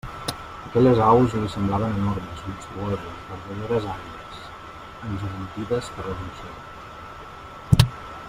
Aquelles 0.67 1.01
aus 1.07 1.35
li 1.41 1.49
semblaven 1.55 1.99
enormes, 1.99 2.39
monstruoses, 2.53 3.19
verdaderes 3.27 3.85
àguiles, 3.91 4.41
engegantides 5.09 5.91
per 5.99 6.07
l'emoció. 6.09 7.95